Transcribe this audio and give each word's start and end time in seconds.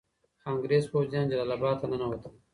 انګریز 0.51 0.85
پوځیان 0.91 1.25
جلال 1.31 1.51
اباد 1.55 1.75
ته 1.81 1.85
ننوتل. 1.91 2.33